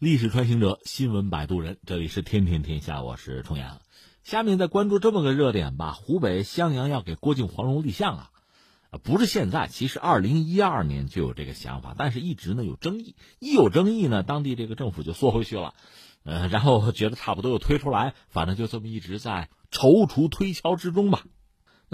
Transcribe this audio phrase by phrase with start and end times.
[0.00, 3.80] 历史穿行者，新闻摆渡人，这里是天天天下，我是重阳。
[4.24, 8.30] 下面再关注这么个热点吧，湖北襄阳要给郭靖黄蓉立像啊，
[9.04, 15.74] 不是现在，其实二零一二年就有这个想法，但是一直呢有争议，一有争议呢，当地这个政府就缩回去了，
[16.24, 21.24] 呃，然后觉得差不多又推出来，反正就这么一直在踌躇推敲之中吧。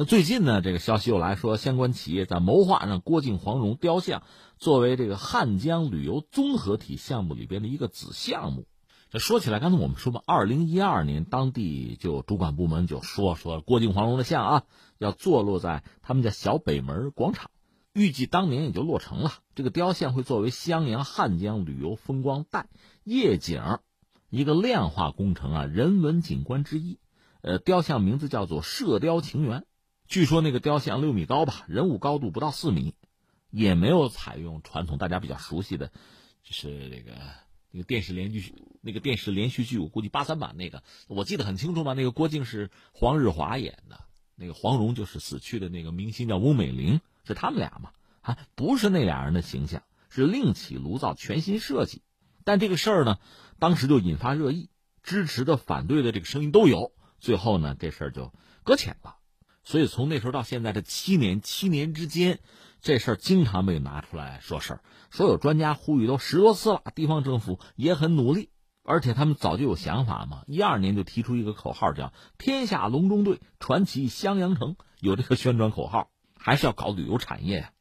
[0.01, 4.23] 那最近呢，这个消息又来说，相关企业在谋划让郭靖黄蓉雕像
[4.57, 8.66] 作为这个汉江旅游综合体项目里边的一个子项目。
[9.11, 14.62] 这说起来，刚才我们说嘛，二零一二年当地就主管部门就说说郭靖黄蓉的像啊，
[14.97, 17.51] 要坐落在他们家小北门广场，
[17.93, 19.35] 预计当年也就落成了。
[19.55, 22.71] 这个雕像会作为襄阳汉江旅游风光带
[23.05, 23.60] 夜景
[24.30, 26.98] 一个亮化工程啊，人文景观之一。
[27.43, 29.66] 呃，雕像名字叫做射雕情缘。
[30.10, 32.96] 据说那个雕像六米高吧，人物高度不到四米，
[33.48, 35.92] 也没有采用传统大家比较熟悉的，
[36.42, 37.12] 就是那个
[37.70, 41.93] 那个电视连续剧，那个电视连续剧，我估计八三版那个，我记得很清楚嘛。
[41.93, 44.01] 那个郭靖是黄日华演的，
[44.35, 47.92] 那个黄蓉就是死去的那个明星叫翁美玲，是他们俩嘛？
[48.20, 52.02] 还不是那俩人的形象，是另起炉灶，全新设计。
[52.42, 53.20] 但这个事儿呢，
[53.60, 54.70] 当时就引发热议，
[55.04, 56.90] 支持的、反对的这个声音都有。
[57.20, 58.32] 最后呢，这事儿就
[58.65, 59.18] 搁浅了。
[59.63, 62.41] 所以从那时候到现在这七年，七年之间，
[62.80, 64.81] 这事儿经常被拿出来说事儿。
[65.11, 68.50] 所有专家呼吁都十多次了，地方政府也很努力，
[68.83, 70.44] 而且他们早就有想法嘛。
[70.47, 77.72] 一二年就提出一个口号叫“天下隆中对，传奇襄阳城”，有这个宣传口号，还是要搞旅游产业呀。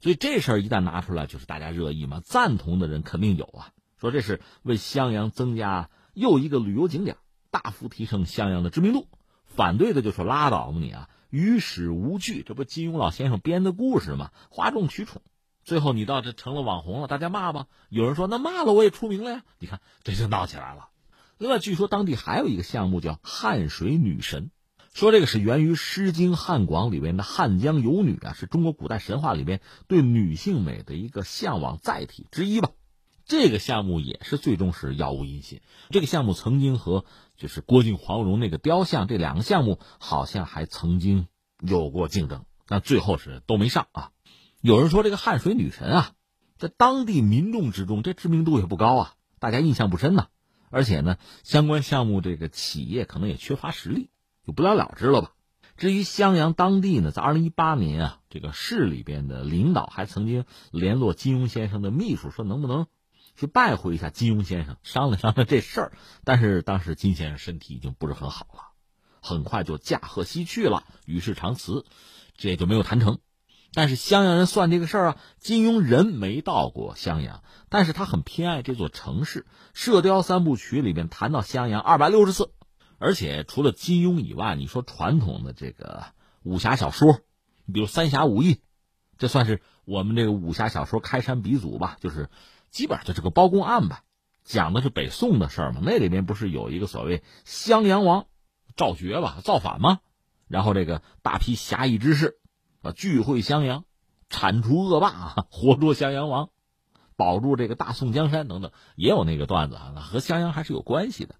[0.00, 2.20] 所以这事儿一旦拿出来，就是大家热议嘛。
[2.24, 3.70] 赞同的人肯定有啊，
[4.00, 7.16] 说这是为襄阳增加又一个旅游景点，
[7.50, 9.08] 大幅提升襄阳的知名度。
[9.44, 11.08] 反对的就说拉倒吧你啊。
[11.36, 14.30] 于史无据，这不金庸老先生编的故事吗？
[14.48, 15.20] 哗众取宠，
[15.64, 17.66] 最后你到这成了网红了，大家骂吧。
[17.90, 20.88] 有人说那骂了我也出名了呀，你看这就闹起来了。
[21.36, 24.50] 另外，据说当地还有一个项目叫汉水女神，
[24.94, 32.70] 说这个是源于《诗经·汉广》里面的汉江有女啊，是中国古代神话里边对女性美的一个向往载体之一吧。
[33.26, 35.60] 这个项目也是最终是杳无音信。
[35.90, 37.04] 这个项目曾经和
[37.36, 41.28] 就是郭靖黄蓉那个雕像这两个项目好像还曾经
[41.60, 44.10] 有过竞争，但最后是都没上啊。
[44.60, 46.12] 有人说这个汉水女神啊，
[46.56, 50.28] 在当地民众之中这知名度也不高啊，大家印象不深呐。
[50.68, 54.10] 而且呢，相关项目这个企业可能也缺乏实力，
[54.44, 55.32] 就不了了之了吧。
[55.76, 62.86] 至于襄阳当地呢，在二零一八年啊，这个市里边的领导还曾经联络金庸先生的秘书，说能不能。
[63.36, 65.92] 去拜会一下金庸先生，商量商量这事儿。
[66.24, 68.60] 但是当时金先生身体已经不是很好了，
[69.20, 71.84] 很快就驾鹤西去了，与世长辞，
[72.36, 73.18] 这也就没有谈成。
[73.74, 79.42] 但是襄阳人算这个事儿啊，金庸人没到过襄阳，但是他很偏爱这座城市。
[79.74, 82.52] 《射雕三部曲》里面谈到襄阳二百六十次，
[82.98, 86.06] 而且除了金庸以外，你说传统的这个
[86.42, 87.20] 武侠小说，
[87.66, 88.54] 你比如《三侠五义》，
[89.18, 92.30] 这算是我们这个武侠小说开山鼻祖吧，就是。
[92.76, 94.02] 基本上就是个包公案吧，
[94.44, 95.80] 讲的是北宋的事儿嘛。
[95.82, 98.26] 那里面不是有一个所谓襄阳王
[98.76, 100.00] 赵觉吧，造反吗？
[100.46, 102.36] 然后这个大批侠义之士
[102.82, 103.84] 啊聚会襄阳，
[104.28, 106.50] 铲除恶霸啊，活捉襄阳王，
[107.16, 111.36] 保住这个大宋江山等等，也有那个段子啊，和襄阳还是有关系的。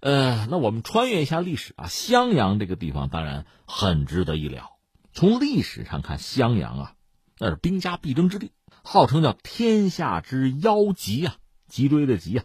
[0.00, 4.72] 呃，那我们穿越一下历史啊，襄阳这个地方当然很值得一聊。
[5.14, 6.92] 从历史上看，襄阳啊，
[7.38, 8.52] 那是兵家必争之地。
[8.90, 12.44] 号称叫天下之妖脊啊，脊椎的脊啊。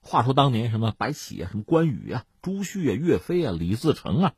[0.00, 4.32] 话说当年什么白起啊，什么关羽啊，朱旭啊，岳飞啊，李自成啊，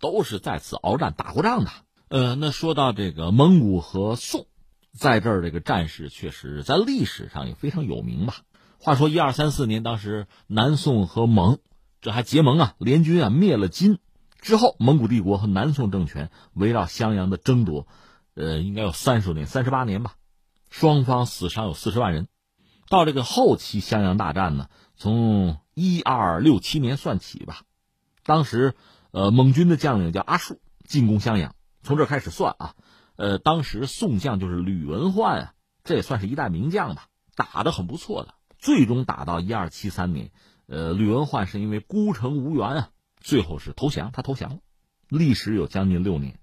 [0.00, 1.70] 都是在此鏖战打过仗的。
[2.08, 4.48] 呃，那说到这个蒙古和宋，
[4.90, 8.38] 在这儿这个战事确实在历史上也非常有名吧。
[8.80, 11.60] 话说一二三四年，当时南宋和蒙
[12.00, 14.00] 这还结盟啊，联军啊灭了金
[14.40, 17.86] 之后，蒙古帝国和南宋政权围绕襄阳的争夺，
[18.34, 20.16] 呃，应该有三十年、三十八年吧。
[20.70, 22.28] 双方死伤有四十万人，
[22.88, 27.62] 到这个后期襄阳大战呢，从一二六七年算起吧，
[28.24, 28.74] 当时，
[29.10, 32.74] 呃，蒙军的将领叫阿术进攻襄阳，从这开始算啊，
[33.16, 38.34] 呃，当时宋将就是吕文焕啊，这也算是一代名将吧，打的很不错的。
[38.58, 40.30] 最终打到一二七三年，
[40.66, 44.58] 呃，吕文焕是因为孤城无援啊，最后是投降，他投降了，
[45.08, 46.38] 历时有将近六年。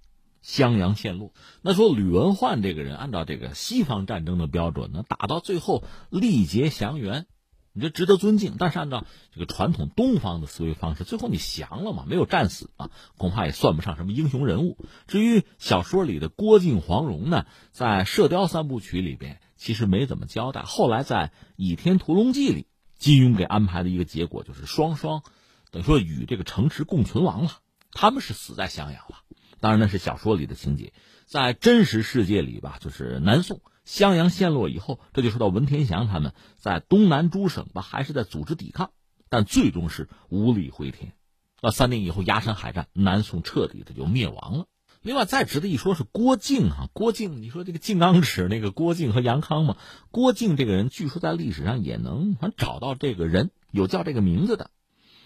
[0.47, 1.33] 襄阳陷落。
[1.61, 7.25] 那说吕文焕这个人，按照这个西方战争的标准呢，打到最后力竭降元，
[7.73, 8.55] 你这值得尊敬。
[8.57, 9.03] 但是按照
[9.33, 14.77] 这个传统东方的思维方式，最后你降了嘛，没有战死啊，恐怕也算不上什么英雄人物。
[15.05, 20.61] 至于小说里的郭靖黄蓉呢，在《射雕三部曲》里边其实没怎么交代。
[20.61, 21.27] 后来在
[21.57, 22.67] 《倚天屠龙记》里
[22.97, 25.23] 金庸给安排的一个结果就是双双，
[25.71, 27.51] 等于说与这个城池共存亡了。
[27.91, 29.26] 他们是死在襄阳了。
[29.59, 30.94] 当然那是小说里的情节，
[31.25, 38.92] 在真实世界里吧，就是南宋襄阳陷落以后，这就说到文天祥他们在东南诸省吧，还是在组织抵抗，
[39.30, 41.13] 但最终是无力回天。
[41.62, 44.68] 那三年以后，崖山海战，南宋彻底的就灭亡了。
[45.01, 49.77] 另外，再值得一说是郭靖啊，郭靖，你说这个靖刚尺那个郭靖和杨康嘛？
[50.12, 54.69] 郭靖这个人，据说在历史上也能找到这个人，有叫这个名字的，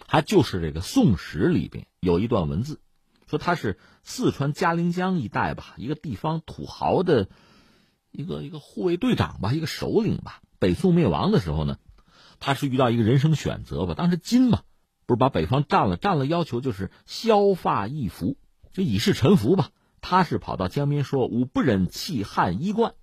[0.08, 2.80] 还就是这个《宋史》里边有一段文字。
[3.32, 7.30] 说他是四川嘉陵江一带吧，一个地方土豪的，
[8.12, 10.42] 一个一个护卫队长吧，一个首领吧。
[10.60, 11.78] 北宋灭亡的时候呢，
[12.42, 13.94] 他是遇到一个人生选择吧。
[13.94, 14.64] 当时金嘛，
[15.06, 18.36] 不是把北方占了，占了要求就是削发易服，
[18.74, 19.70] 就以示臣服吧。
[20.02, 22.96] 他是跑到江边说：“吾不忍弃汉衣冠，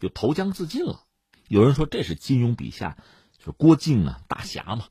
[0.00, 1.02] 就投江自尽了。”
[1.46, 2.98] 有人说这是金庸笔下，
[3.38, 4.86] 就是郭靖啊，大侠嘛。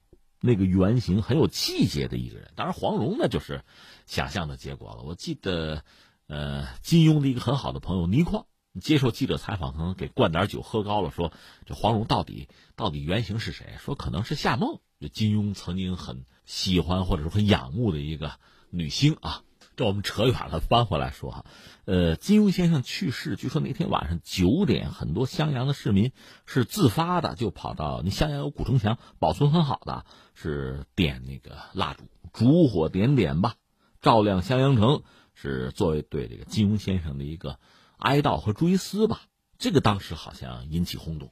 [0.46, 3.64] 那个原型很有气节的一个人，当然黄蓉呢就是
[4.06, 5.02] 想象的结果了。
[5.02, 5.84] 我记得，
[6.28, 8.46] 呃，金庸的一个很好的朋友倪匡
[8.80, 11.34] 接受记者采访，可能给灌点酒喝高了，说
[11.66, 13.76] 这黄蓉到底到底原型是谁？
[13.80, 18.34] 说可能是夏梦，就金庸曾经很喜欢或者说很仰慕的一个
[18.70, 19.44] 女星啊。
[19.76, 21.46] 这我们扯远了，翻回来说哈，
[21.84, 26.14] 呃，金庸先生去世，据说那天晚上九点，很多襄阳的市民
[26.46, 33.56] 是自发的就跑到你襄阳有古城墙，保存很好的，是点那个蜡烛，烛火点点吧，
[34.02, 37.60] 照亮襄阳城，是作为对这个金庸先生的一个
[37.98, 39.24] 哀悼和追思吧。
[39.58, 41.32] 这个当时好像引起轰动，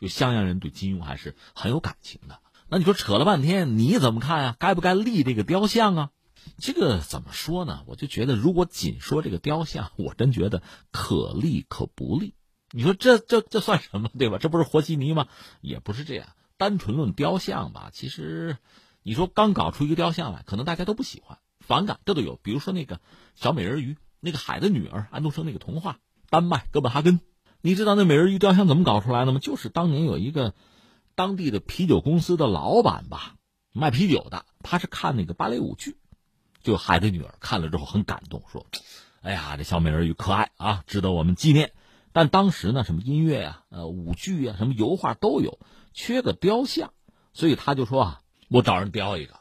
[0.00, 2.40] 就襄阳人对金庸还是很有感情的。
[2.68, 4.56] 那你说扯了半天，你怎么看啊？
[4.58, 6.10] 该不该立这个雕像啊？
[6.58, 7.82] 这个怎么说呢？
[7.86, 12.34] 我就觉得，如果仅说这个雕像，我真觉得可立可不立。
[12.70, 14.38] 你说这这这算什么，对吧？
[14.38, 15.28] 这不是和稀泥吗？
[15.60, 16.28] 也不是这样。
[16.56, 18.56] 单纯论雕像吧，其实
[19.02, 22.36] 你说刚搞出一个雕像来，可能大家都不喜欢，反感，这都有。
[22.36, 23.00] 比如说那个
[23.34, 25.98] 小美人鱼，那个海的女儿，安徒生那个童话，
[26.30, 27.20] 丹麦哥本哈根，
[27.60, 29.40] 你知道那美人鱼雕像怎么搞出来的吗？
[29.40, 30.54] 就是当年有一个
[31.14, 33.34] 当地的啤酒公司的老板吧，
[33.72, 35.96] 卖啤酒的，他是看那个芭蕾舞剧。
[36.64, 38.66] 就海的女儿看了之后很感动，说
[39.20, 41.72] ：“哎呀，这小美人鱼可爱啊，值得我们纪念。”
[42.12, 45.60] 但当时呢，什么音乐呀、呃舞剧啊、什么油画都有，
[45.92, 46.92] 缺个雕像，
[47.34, 49.34] 所以他就说啊：“我找人雕一个。”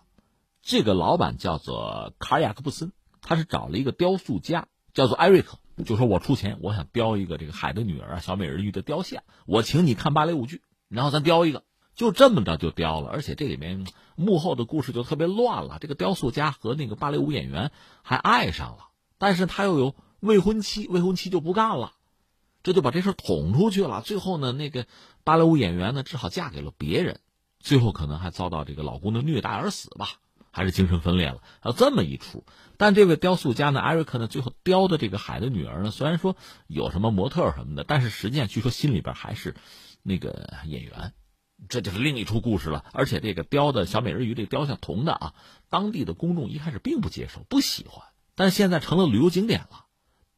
[0.62, 2.92] 这个老板叫做卡尔雅克布森，
[3.22, 11.64] 他是找了一个雕塑家，叫做艾瑞克，就说我出钱，我想雕一个这个海的女儿啊、小美人鱼的雕像，我请你看芭蕾舞剧，然后咱雕一个。
[11.96, 13.86] 就这么着就雕了，而且这里面
[14.16, 15.78] 幕后的故事就特别乱了。
[15.80, 18.88] 这个雕塑家和那个芭蕾舞演员还爱上了，
[19.18, 21.94] 但是他又有未婚妻，未婚妻就不干了，
[22.64, 24.02] 这就把这事捅出去了。
[24.02, 24.88] 最后呢，那个
[25.24, 27.20] 芭蕾舞演员呢只好嫁给了别人，
[27.60, 30.08] 最后可能还遭到这个老公的虐待而死吧，
[30.52, 31.42] 还是精神分裂了。
[31.64, 32.44] 有这么一出，
[32.78, 36.36] 但这位雕塑家呢，艾瑞克呢，最后雕的这个海的女儿呢，虽然说
[36.66, 39.56] 有什么模特什么的，但是实际上据说心里边还是
[40.02, 41.14] 那个演员。
[41.70, 45.34] 这就是另一出故事了，而且这个雕的小美人鱼这个雕像铜的啊，
[45.70, 48.06] 当地的公众一开始并不接受，不喜欢，
[48.36, 49.86] 但现在成了旅游景点了。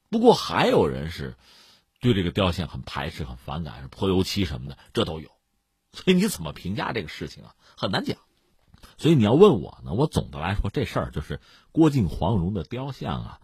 [0.09, 1.35] 不过还有人是
[1.99, 5.29] 对这个雕像很排斥、很反感，是泼油漆什么的，这都有。
[5.91, 7.55] 所以你怎么评价这个事情啊？
[7.75, 8.17] 很难讲。
[8.97, 11.41] 所以你要问我呢，我总的来说这事儿就是
[11.71, 13.39] 郭靖、黄蓉的雕像啊。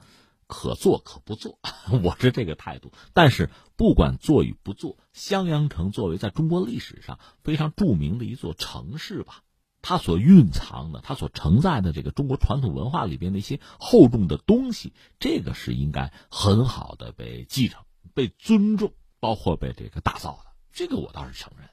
[0.52, 1.60] 可做可不做，
[2.04, 2.92] 我是这个态度。
[3.14, 9.44] 但是不管做与不做，襄阳城作为在中国历史上非常著名的一座城市吧，
[9.82, 14.92] 它所蕴藏的、它所承载的这个中国传统文化里边的一些厚重的东西，
[15.22, 20.52] 这个是应该很好的被继承、被尊重，包括被这个打造的。
[20.74, 21.70] 这个我倒是承认。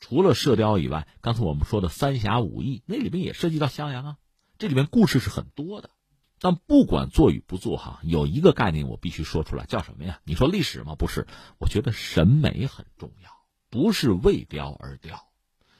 [0.00, 4.16] 除了射雕以外，刚才我们说的三侠五义，那里边也涉及到襄阳啊，
[4.58, 5.88] 这里面故事是很多的。
[6.44, 10.20] 但不管做与不做，哈，有一个概念我必须说出来，叫什么呀？
[10.24, 10.96] 你说历史吗？
[10.96, 13.30] 不是，我觉得审美很重要，
[13.70, 15.28] 不是为雕而雕，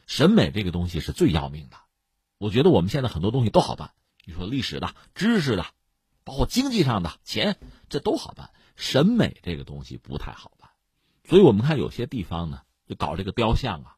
[0.06, 1.76] 审美这个东西是最要命的。
[2.38, 3.90] 我觉得我们现在很多东西都好办，
[4.24, 5.66] 你说历史的、知识的，
[6.22, 10.70] 包括经济上的钱，这都好办，审美这个东西不太好办。
[11.28, 13.96] 所以我们看有些地方呢，就搞这个雕像啊，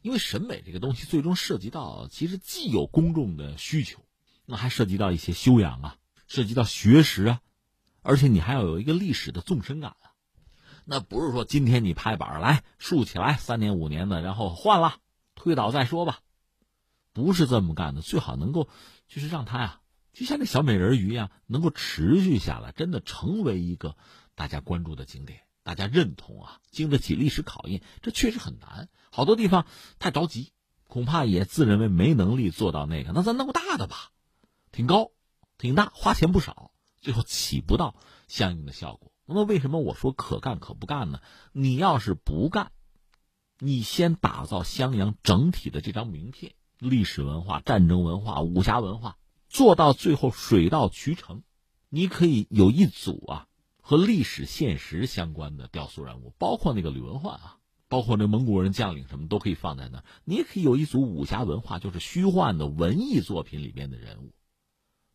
[0.00, 4.00] 因为审美这个东西最终涉及到，其实既有公众的需求，
[4.46, 5.98] 那还涉及到一些修养啊。
[6.26, 7.40] 涉及到学识啊，
[8.02, 10.12] 而且你还要有一个历史的纵深感啊。
[10.84, 14.98] 那不是说今天你拍板来竖起来三年五年的，然后换了
[15.34, 16.20] 推倒再说吧，
[17.12, 18.02] 不是这么干的。
[18.02, 18.68] 最好能够
[19.08, 19.80] 就是让它呀，
[20.12, 23.96] 就像那小美人鱼一样，能够持续下来，真的成为一个
[24.34, 27.82] 大家关注的景点，大家认同啊，经得起历史考验。
[28.00, 29.66] 这确实很难，好多地方
[29.98, 30.52] 太着急，
[30.86, 34.12] 恐怕也自认为没能力做到那个，那咱弄个大的吧，
[34.70, 35.10] 挺高，
[35.58, 36.70] 挺大，花钱不少，
[37.00, 37.94] 最后起不到
[38.28, 39.12] 相应的效果。
[39.24, 41.20] 那么为什么我说可干可不干呢？
[41.52, 42.72] 你要是不干，
[43.58, 49.16] 你先打造襄阳整体的这张名片，历史文化、战争文化、武侠文化，
[49.48, 51.42] 做到最后水到渠成，
[51.88, 53.46] 你可以有一组啊
[53.80, 57.56] 和历史现实相关的雕塑人物，包括那个吕文焕啊。
[57.88, 64.32] 包括那蒙古人将领什么都可以放在那儿，你也可以有一组武侠文化，就是虚幻的文艺作品里面的人物，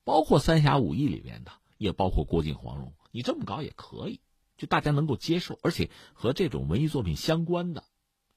[0.03, 4.21] 包括《三侠五义》里面的，也包括郭靖、黄蓉，你这么搞也可以，
[4.57, 7.83] 就大家能够接受，而且和这种文艺作品相关的，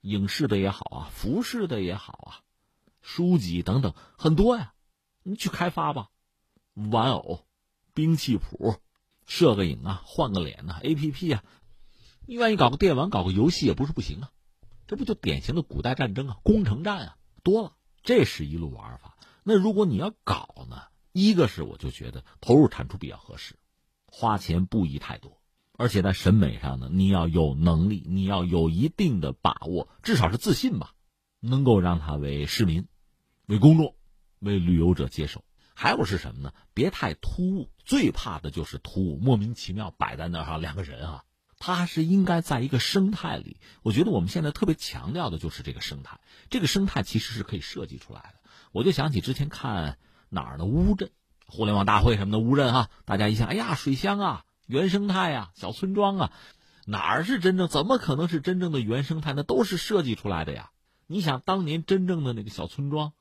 [0.00, 2.30] 影视的也好啊，服饰的也好啊，
[3.00, 4.75] 书籍等等很多呀，
[5.23, 6.11] 你去开发吧，
[6.75, 7.40] 玩偶、
[7.92, 8.76] 兵器谱、
[9.25, 11.44] 摄个影啊，换个脸呐，A P P 啊。
[12.26, 14.30] 你愿意搞个电玩，搞个游戏也不是不行啊，
[14.87, 19.18] 这不就典型的古代战争啊，攻城战啊，多了，这是一路玩法。
[19.42, 23.54] 那如果你要搞呢，一个是我就觉得投入产出比较合适，
[24.04, 25.40] 花钱不宜太多，
[25.78, 30.92] 而且在审美上呢，你要有能力，你要有一定的把握，至少是自信吧，
[31.38, 32.88] 能够让他为市民、
[33.47, 33.94] 为公众、
[34.40, 35.44] 为旅游者接受。
[35.73, 36.52] 还有是什么呢？
[36.75, 41.25] 别太突兀，最怕的就是突兀，莫名其妙摆在那儿哈，两个人啊。
[41.56, 43.59] 它还是应该在一个生态里。
[43.83, 46.21] 我觉得我们现在特别强调的就是这个生态。
[46.50, 48.50] 这个生态其实是可以设计出来的。
[48.73, 49.97] 我就想起之前看
[50.35, 51.11] 哪儿的乌镇，
[51.47, 56.33] 互联网大会什么的乌镇哈，大家一想，哎呀，水乡啊，原生态啊，小村庄啊，
[56.87, 57.69] 哪儿是真正？
[57.69, 59.33] 怎么可能是真正的原生态？
[59.33, 60.71] 那都是设计出来的呀。
[61.07, 63.12] 你想当年真正的那个小村庄，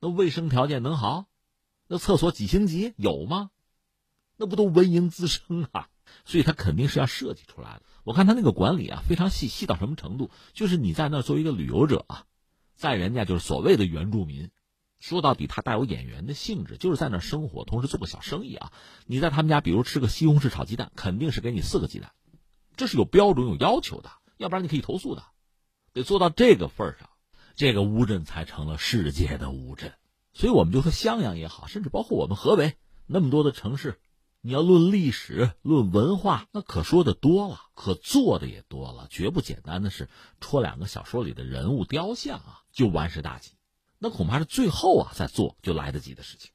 [0.00, 1.26] 那卫生条件能好？
[1.88, 3.50] 那厕所几星级有吗？
[4.38, 5.88] 那不都蚊蝇滋生啊？
[6.24, 7.82] 所以它肯定是要设计出来的。
[8.04, 10.30] 我看他那个管理啊，非常细，细到什么程度？
[10.54, 12.24] 就是你在那儿作为一个旅游者啊，
[12.74, 14.50] 在人家就是所谓的原住民，
[15.02, 18.72] 说到底他带有演员的性质，就是在那儿生活，同时做个小生意啊。
[19.04, 22.12] 你在他们家，比如吃个西红柿炒鸡蛋，肯定是给你四个鸡蛋，
[22.76, 25.24] 这是有标准、有要求的，要不然你可以投诉的。
[25.92, 27.10] 得做到这个份儿上，
[27.56, 29.92] 这个乌镇才成了世界的乌镇。
[30.32, 33.98] 所以我们就说襄阳也好，甚至包括我们河北那么多的城市。
[34.40, 40.08] 你要论历史、论文化，那可说的多了，可做的也多了，绝不简单的是
[40.40, 43.52] 戳两个小说里的人物雕像啊就完事大吉，
[44.02, 46.50] 那恐怕是最后啊再做就来得及的事情。